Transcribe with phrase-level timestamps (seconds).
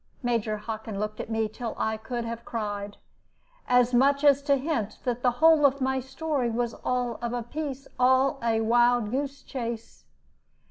[0.23, 2.97] Major Hockin looked at me till I could have cried,
[3.67, 7.43] as much as to hint that the whole of my story was all of a
[7.43, 10.05] piece, all a wild goose chase.